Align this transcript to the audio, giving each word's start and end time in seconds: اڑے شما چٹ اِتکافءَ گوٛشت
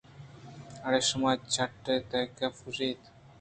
اڑے 0.85 0.99
شما 1.09 1.31
چٹ 1.53 1.83
اِتکافءَ 2.15 2.59
گوٛشت 2.63 3.01